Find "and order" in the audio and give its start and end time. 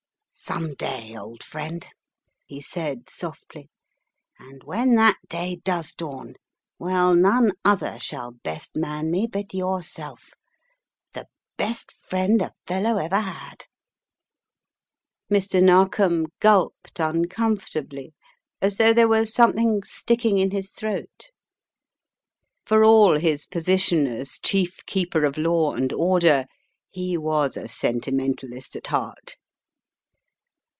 25.75-26.45